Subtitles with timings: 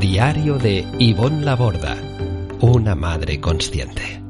[0.00, 1.96] Diario de Ivonne Laborda,
[2.60, 4.22] una madre consciente.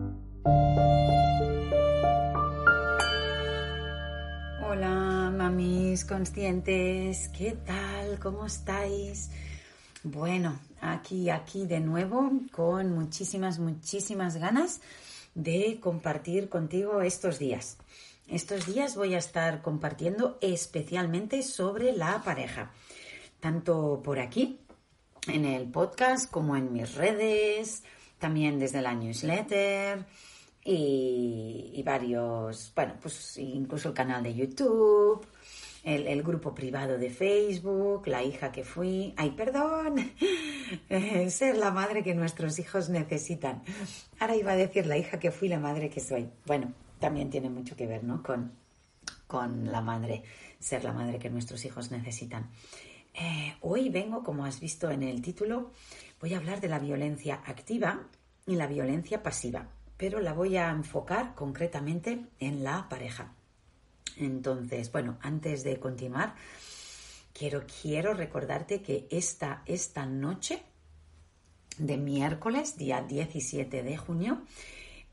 [4.63, 8.21] Hola, mamis conscientes, ¿qué tal?
[8.21, 9.33] ¿Cómo estáis?
[10.05, 14.81] Bueno, aquí, aquí de nuevo, con muchísimas, muchísimas ganas
[15.35, 17.77] de compartir contigo estos días.
[18.29, 22.71] Estos días voy a estar compartiendo especialmente sobre la pareja,
[23.41, 24.61] tanto por aquí
[25.29, 27.83] en el podcast como en mis redes,
[28.19, 30.05] también desde la newsletter
[30.65, 35.25] y, varios, bueno, pues incluso el canal de YouTube,
[35.85, 40.13] el, grupo privado de Facebook, la hija que fui, ay, perdón,
[41.31, 43.63] ser la madre que nuestros hijos necesitan.
[44.19, 46.29] Ahora iba a decir la hija que fui, la madre que soy.
[46.47, 48.23] Bueno, también tiene mucho que ver, ¿no?
[48.25, 48.53] Con,
[49.29, 50.25] con la madre,
[50.59, 52.51] ser la madre que nuestros hijos necesitan.
[53.19, 55.71] Eh, hoy vengo, como has visto en el título,
[56.21, 58.09] voy a hablar de la violencia activa
[58.47, 63.33] y la violencia pasiva, pero la voy a enfocar concretamente en la pareja.
[64.19, 66.35] Entonces, bueno, antes de continuar,
[67.33, 70.63] quiero, quiero recordarte que esta, esta noche
[71.79, 74.43] de miércoles, día 17 de junio,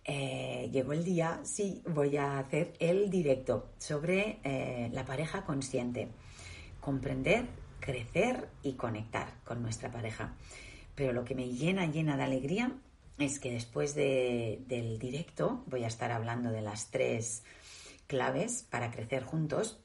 [0.03, 6.09] eh, llegó el día, sí, voy a hacer el directo sobre eh, la pareja consciente.
[6.81, 10.33] Comprender crecer y conectar con nuestra pareja.
[10.95, 12.71] Pero lo que me llena, llena de alegría
[13.17, 17.43] es que después del directo voy a estar hablando de las tres
[18.07, 19.79] claves para crecer juntos.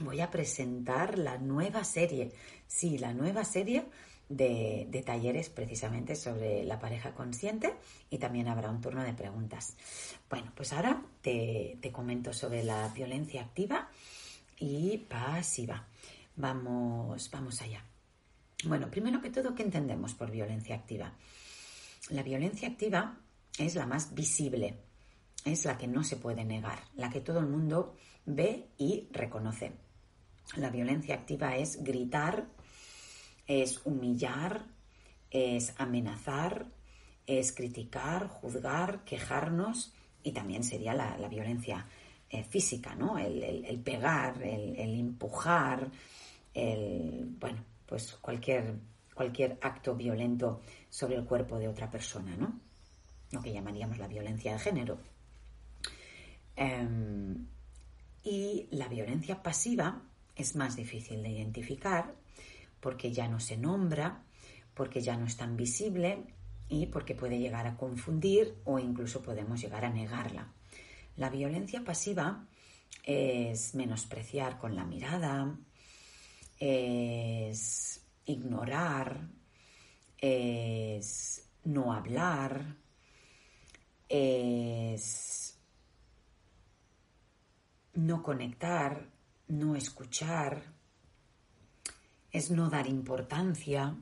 [0.00, 2.32] Voy a presentar la nueva serie,
[2.66, 3.84] sí, la nueva serie
[4.28, 7.74] de, talleres precisamente sobre la pareja consciente
[8.10, 9.76] y también habrá un turno de preguntas.
[10.28, 13.90] Bueno, pues ahora te comento sobre la violencia activa
[14.58, 15.86] y pasiva.
[16.36, 17.84] Vamos, vamos allá.
[18.64, 21.12] Bueno, primero que todo, ¿qué entendemos por violencia activa?
[22.10, 23.18] La violencia activa
[23.58, 24.78] es la más visible,
[25.44, 29.72] es la que no se puede negar, la que todo el mundo ve y reconoce.
[30.56, 32.46] La violencia activa es gritar,
[33.46, 34.66] es humillar,
[35.30, 36.66] es amenazar,
[37.26, 41.86] es criticar, juzgar, quejarnos y también sería la, violencia
[42.32, 43.18] eh, física, ¿no?
[43.18, 45.90] El, pegar, el, empujar,
[46.54, 48.74] el, bueno, pues cualquier,
[49.14, 52.58] cualquier acto violento sobre el cuerpo de otra persona, ¿no?
[53.32, 54.98] Lo que llamaríamos la violencia de género.
[56.56, 57.46] Em,
[58.24, 60.00] y la violencia pasiva
[60.34, 62.14] es más difícil de identificar
[62.80, 64.22] porque ya no se nombra,
[64.72, 66.24] porque ya no es tan visible
[66.70, 70.50] y porque puede llegar a confundir o incluso podemos llegar a negarla.
[71.16, 72.46] La violencia pasiva
[73.04, 75.56] es menospreciar con la mirada,
[76.58, 79.28] es ignorar,
[80.18, 82.76] es no hablar,
[84.08, 85.58] es
[87.94, 89.10] no conectar,
[89.48, 90.72] no escuchar,
[92.30, 93.96] es no dar importancia,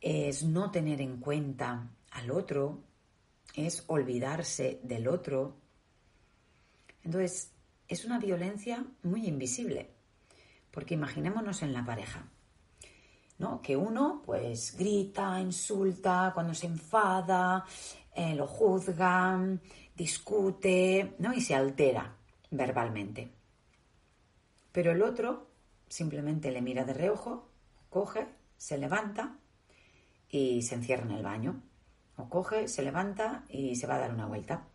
[0.00, 2.82] es no tener en cuenta al otro,
[3.54, 5.61] es olvidarse del otro.
[7.04, 7.52] Entonces,
[7.88, 9.90] es una violencia muy invisible.
[10.70, 12.24] Porque imaginémonos en la pareja,
[13.38, 13.60] ¿no?
[13.60, 17.66] Que uno pues grita, insulta, cuando se enfada,
[18.14, 19.38] eh, lo juzga,
[19.94, 21.34] discute, ¿no?
[21.34, 22.16] Y se altera
[22.50, 23.30] verbalmente.
[24.72, 25.48] Pero el otro
[25.88, 27.50] simplemente le mira de reojo,
[27.90, 28.26] coge,
[28.56, 29.36] se levanta
[30.30, 31.62] y se encierra en el baño.
[32.16, 34.66] O coge, se levanta y se va a dar una vuelta.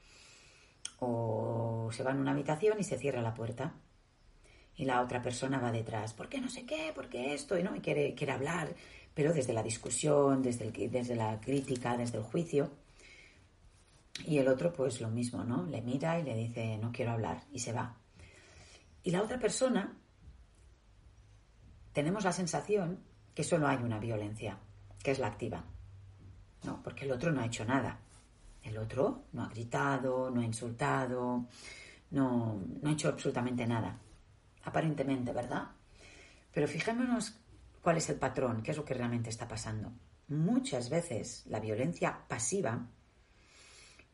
[1.00, 3.76] O se va en una habitación y se cierra la puerta
[4.78, 6.92] y la otra persona va detrás, ¿por qué no sé qué?
[6.94, 7.58] ¿Por qué esto?
[7.58, 7.76] Y, ¿no?
[7.76, 8.76] y quiere, quiere hablar,
[9.14, 12.72] pero desde la discusión, desde, el, desde la crítica, desde el juicio.
[14.26, 15.66] Y el otro, pues lo mismo, ¿no?
[15.66, 17.98] Le mira y le dice, no quiero hablar, y se va.
[19.04, 19.98] Y la otra persona,
[21.92, 23.00] tenemos la sensación
[23.34, 24.60] que solo hay una violencia,
[25.04, 25.64] que es la activa.
[26.64, 28.00] No, porque el otro no ha hecho nada.
[28.68, 31.48] El otro no ha gritado, no ha insultado,
[32.12, 33.98] no, no ha hecho absolutamente nada
[34.64, 35.70] aparentemente, ¿verdad?
[36.52, 37.40] Pero fijémonos
[37.88, 38.64] ¿Cuál es el patrón?
[38.64, 39.94] ¿Qué es lo que realmente está pasando?
[40.28, 42.86] Muchas veces la violencia pasiva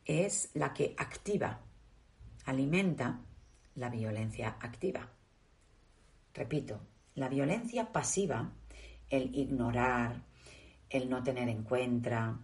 [0.04, 1.60] es la que activa,
[2.44, 3.18] alimenta
[3.74, 5.10] la violencia activa.
[6.34, 6.82] Repito,
[7.16, 8.52] la violencia pasiva,
[9.08, 10.22] el ignorar,
[10.88, 12.38] el no tener en cuenta,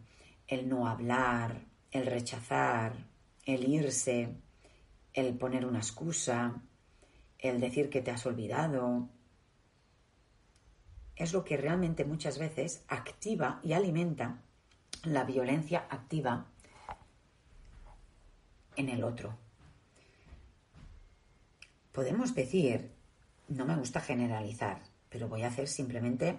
[0.48, 2.94] el no hablar, el rechazar,
[3.44, 4.34] el irse,
[5.12, 6.62] el poner una excusa,
[7.38, 9.08] el decir que te has olvidado,
[11.16, 14.42] es lo que realmente muchas veces activa y alimenta
[15.04, 16.46] la violencia activa
[18.76, 19.37] en el otro.
[21.92, 22.92] Podemos decir,
[23.48, 26.38] no me gusta generalizar, pero voy a hacer simplemente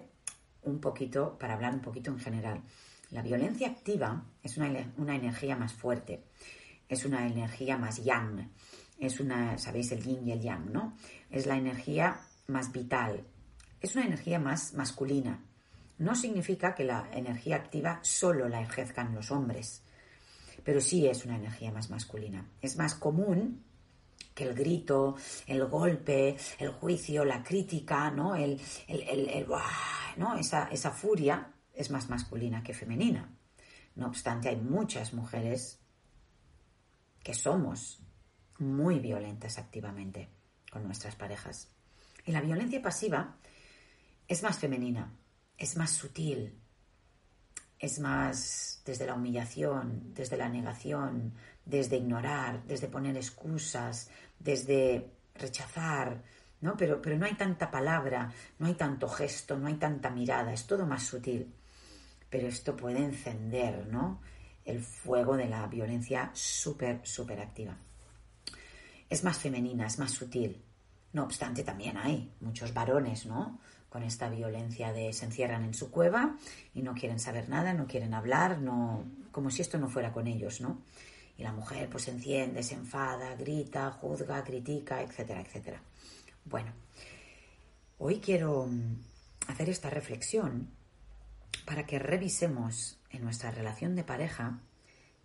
[0.62, 2.62] un poquito, para hablar un poquito en general.
[3.12, 6.24] La violencia activa es una, una energía más fuerte,
[6.88, 8.50] es una energía más yang,
[8.98, 10.96] es una, sabéis, el yin y el yang, ¿no?
[11.30, 13.22] Es la energía más vital,
[13.82, 15.44] es una energía más masculina.
[15.98, 19.82] No significa que la energía activa solo la ejerzcan los hombres,
[20.64, 22.48] pero sí es una energía más masculina.
[22.62, 23.62] Es más común
[24.34, 25.16] que el grito,
[25.46, 28.34] el golpe, el juicio, la crítica, ¿no?
[28.34, 29.46] El, el,
[30.16, 30.34] ¿no?
[30.38, 33.30] Esa, esa furia es más masculina que femenina.
[33.94, 35.78] No obstante, hay muchas mujeres
[37.22, 38.00] que somos
[38.58, 40.28] muy violentas activamente
[40.70, 41.68] con nuestras parejas.
[42.24, 43.36] Y la violencia pasiva
[44.28, 45.12] es más femenina,
[45.58, 46.58] es más sutil,
[47.78, 51.34] es más desde la humillación, desde la negación,
[51.64, 54.08] desde ignorar, desde poner excusas,
[54.38, 56.22] desde rechazar,
[56.60, 56.76] ¿no?
[56.76, 60.66] Pero, pero no hay tanta palabra, no hay tanto gesto, no hay tanta mirada, es
[60.66, 61.52] todo más sutil.
[62.32, 64.20] Pero esto puede encender, ¿no?
[64.64, 67.76] El fuego de la violencia súper, súper activa.
[69.08, 70.64] Es más femenina, es más sutil.
[71.12, 73.60] No obstante, también hay muchos varones, ¿no?
[73.92, 76.38] con esta violencia de se encierran en su cueva
[76.72, 80.26] y no quieren saber nada, no quieren hablar, no, como si esto no fuera con
[80.26, 80.80] ellos, ¿no?
[81.36, 85.82] Y la mujer pues se enciende, se enfada, grita, juzga, critica, etcétera, etcétera.
[86.46, 86.72] Bueno,
[87.98, 88.96] hoy quiero mm,
[89.48, 90.70] hacer esta reflexión
[91.64, 94.60] para que revisemos en nuestra relación de pareja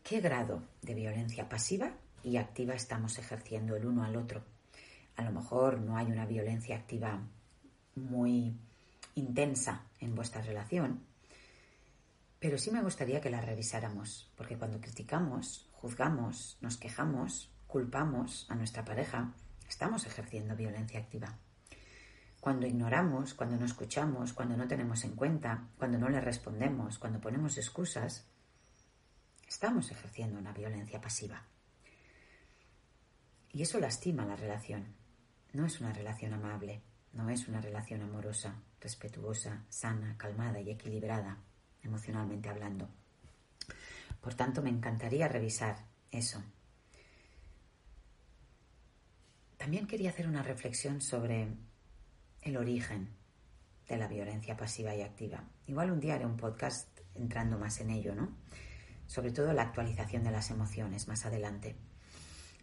[0.03, 1.91] qué grado de violencia pasiva
[2.23, 4.43] y activa estamos ejerciendo el uno al otro.
[5.15, 7.21] A lo mejor no hay una violencia activa
[7.95, 8.55] muy
[9.15, 11.03] intensa en vuestra relación,
[12.39, 18.55] pero sí me gustaría que la revisáramos, porque cuando criticamos, juzgamos, nos quejamos, culpamos a
[18.55, 19.33] nuestra pareja,
[19.67, 21.35] estamos ejerciendo violencia activa.
[22.47, 27.19] Cuando ignoramos, cuando no escuchamos, cuando no tenemos en cuenta, cuando no le respondemos, cuando
[27.19, 28.25] ponemos excusas,
[29.45, 31.43] estamos ejerciendo una violencia pasiva.
[33.51, 34.95] Y eso lastima la relación.
[35.51, 36.81] No es una relación amable.
[37.11, 41.39] No es una relación amorosa, respetuosa, sana, calmada y equilibrada,
[41.83, 42.87] emocionalmente hablando.
[44.21, 46.41] Por tanto, me encantaría revisar eso.
[49.57, 51.49] También quería hacer una reflexión sobre
[52.41, 53.09] el origen
[53.87, 55.43] de la violencia pasiva y activa.
[55.67, 58.37] Igual un día haré un podcast entrando más en ello, ¿no?
[59.07, 61.75] Sobre todo la actualización de las emociones más adelante.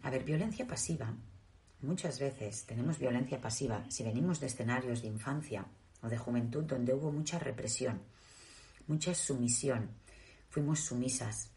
[0.03, 1.15] A ver, violencia pasiva
[1.85, 5.67] Muchas veces tenemos violencia pasiva si venimos de escenarios de infancia
[6.01, 8.01] o de juventud donde hubo mucha represión,
[8.87, 9.91] mucha sumisión.
[10.49, 11.51] Fuimos sumisas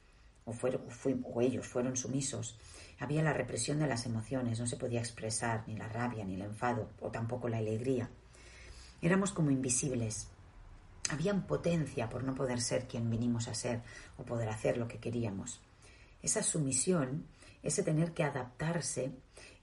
[0.49, 2.59] o, o ellos fueron sumisos.
[2.99, 6.43] Había la represión de las emociones, no se podía expresar ni la rabia, ni el
[6.43, 8.11] enfado, o tampoco la alegría.
[9.01, 10.29] Éramos como invisibles.
[11.11, 13.83] Había potencia por no poder ser quien vinimos a ser
[14.17, 15.61] o poder hacer lo que queríamos.
[16.23, 17.27] Esa sumisión,
[17.63, 19.13] ese tener que adaptarse,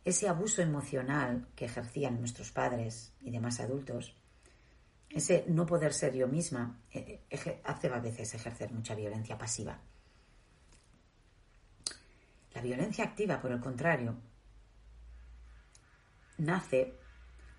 [0.05, 4.15] ese abuso emocional que ejercían nuestros padres y demás adultos,
[5.09, 7.21] ese no poder ser yo misma, eh,
[7.63, 9.79] hace a veces ejercer mucha violencia pasiva.
[12.55, 14.15] La violencia activa, por el contrario,
[16.37, 16.93] nace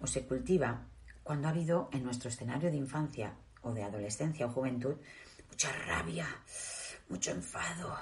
[0.00, 0.86] o se cultiva
[1.22, 4.96] cuando ha habido en nuestro escenario de infancia o de adolescencia o juventud
[5.50, 6.26] mucha rabia,
[7.08, 7.96] mucho enfado,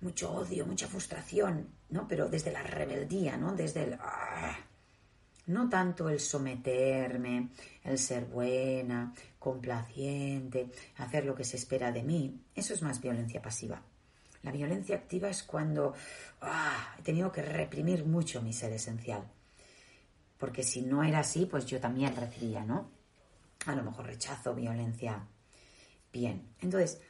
[0.00, 2.06] mucho odio, mucha frustración, ¿no?
[2.08, 3.54] Pero desde la rebeldía, ¿no?
[3.54, 3.98] Desde el...
[4.00, 4.56] ¡ah!
[5.46, 7.48] No tanto el someterme,
[7.82, 12.42] el ser buena, complaciente, hacer lo que se espera de mí.
[12.54, 13.82] Eso es más violencia pasiva.
[14.42, 15.94] La violencia activa es cuando
[16.40, 16.94] ¡ah!
[16.98, 19.22] he tenido que reprimir mucho mi ser esencial.
[20.38, 22.90] Porque si no era así, pues yo también recibía, ¿no?
[23.66, 25.26] A lo mejor rechazo, violencia.
[26.12, 27.00] Bien, entonces,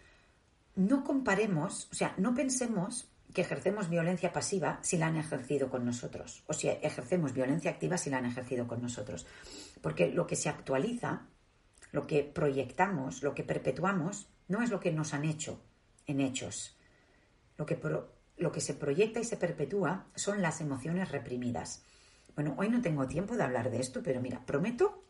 [0.75, 5.85] no comparemos, o sea, no pensemos que ejercemos violencia pasiva si la han ejercido con
[5.85, 9.27] nosotros, o si ejercemos violencia activa si la han ejercido con nosotros.
[9.83, 11.27] Porque lo que se actualiza
[11.93, 15.61] lo que proyectamos, lo que perpetuamos, no es lo que nos han hecho
[16.07, 16.77] en hechos.
[17.59, 17.79] Lo que,
[18.39, 21.83] lo que se proyecta y se perpetúa son las emociones reprimidas.
[22.35, 25.03] Bueno, hoy no tengo tiempo de hablar de esto, pero mira, prometo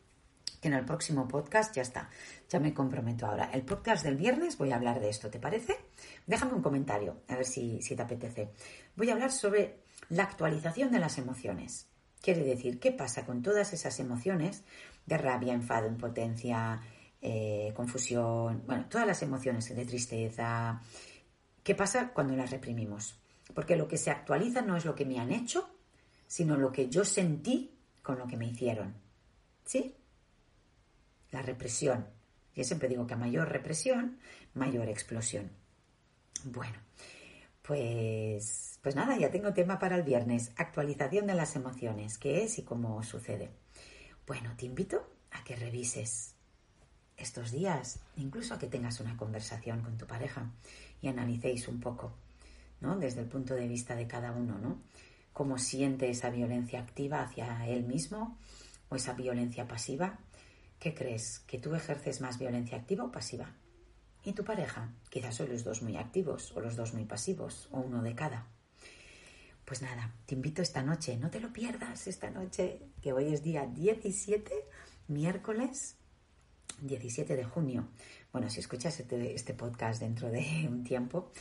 [0.59, 2.09] que en el próximo podcast ya está,
[2.49, 3.51] ya me comprometo ahora.
[3.53, 5.77] El podcast del viernes voy a hablar de esto, ¿te parece?
[6.27, 8.49] Déjame un comentario, a ver si, si te apetece.
[8.95, 9.79] Voy a hablar sobre
[10.09, 11.87] la actualización de las emociones.
[12.21, 14.63] Quiere decir, ¿qué pasa con todas esas emociones
[15.05, 16.81] de rabia, enfado, impotencia,
[17.21, 20.81] eh, confusión, bueno, todas las emociones de tristeza?
[21.69, 23.19] ¿Qué pasa cuando las reprimimos?
[23.53, 25.69] Porque lo que se actualiza no es lo que me han hecho,
[26.25, 28.95] sino lo que yo sentí con lo que me hicieron.
[29.65, 29.95] ¿Sí?
[31.29, 32.07] La represión.
[32.55, 34.17] Yo siempre digo que a mayor represión,
[34.55, 35.51] mayor explosión.
[36.43, 36.79] Bueno,
[37.61, 40.51] pues, pues nada, ya tengo tema para el viernes.
[40.55, 43.51] Actualización de las emociones, qué es y cómo sucede.
[44.25, 46.33] Bueno, te invito a que revises
[47.19, 50.49] estos días, incluso a que tengas una conversación con tu pareja
[51.01, 52.13] y analicéis un poco,
[52.81, 52.97] ¿no?
[52.97, 54.81] Desde el punto de vista de cada uno, ¿no?
[55.33, 58.37] Cómo siente esa violencia activa hacia él mismo
[58.89, 60.19] o esa violencia pasiva.
[60.79, 61.39] ¿Qué crees?
[61.39, 63.53] ¿Que tú ejerces más violencia activa o pasiva?
[64.23, 64.89] ¿Y tu pareja?
[65.09, 68.47] Quizás son los dos muy activos o los dos muy pasivos o uno de cada.
[69.65, 73.43] Pues nada, te invito esta noche, no te lo pierdas esta noche, que hoy es
[73.43, 74.51] día 17,
[75.07, 75.98] miércoles
[76.81, 77.87] 17 de junio.
[78.31, 81.31] Bueno, si escuchas este, este podcast dentro de un tiempo,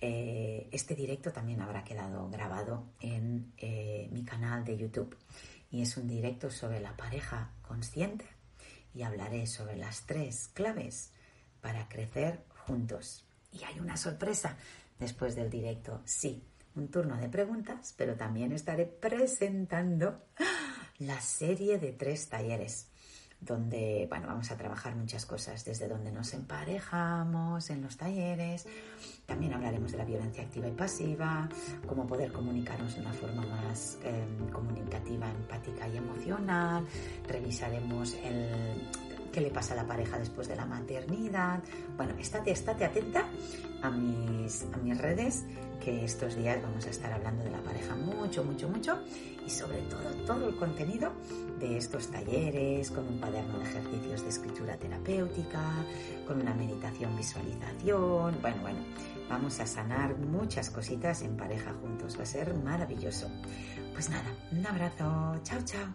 [0.00, 5.16] eh, este directo también habrá quedado grabado en eh, mi canal de YouTube.
[5.70, 8.26] Y es un directo sobre la pareja consciente
[8.94, 11.12] y hablaré sobre las tres claves
[11.60, 13.24] para crecer juntos.
[13.52, 14.56] Y hay una sorpresa
[14.98, 16.02] después del directo.
[16.04, 16.42] Sí,
[16.74, 20.26] un turno de preguntas, pero también estaré presentando
[20.98, 22.91] la serie de tres talleres
[23.42, 28.66] donde, bueno, vamos a trabajar muchas cosas, desde donde nos emparejamos en los talleres,
[29.26, 31.48] también hablaremos de la violencia activa y pasiva,
[31.86, 36.86] cómo poder comunicarnos de una forma más em, comunicativa, empática y emocional,
[37.26, 38.88] revisaremos el
[39.32, 41.60] qué le pasa a la pareja después de la maternidad.
[41.96, 43.26] Bueno, estate, estate atenta
[43.82, 45.44] a mis, a mis redes,
[45.82, 48.98] que estos días vamos a estar hablando de la pareja mucho, mucho, mucho,
[49.44, 51.12] y sobre todo todo el contenido
[51.58, 55.84] de estos talleres, con un cuaderno de ejercicios de escritura terapéutica,
[56.26, 58.78] con una meditación, visualización, bueno, bueno,
[59.28, 63.28] vamos a sanar muchas cositas en pareja juntos, va a ser maravilloso.
[63.92, 65.88] Pues nada, un abrazo, chao, chao.